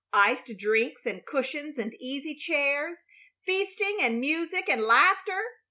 Iced 0.13 0.57
drinks 0.57 1.05
and 1.05 1.23
cushions 1.27 1.77
and 1.77 1.93
easy 1.99 2.33
chairs, 2.33 3.05
feasting 3.45 3.99
and 4.01 4.19
music 4.19 4.67
and 4.67 4.81
laughter! 4.81 5.43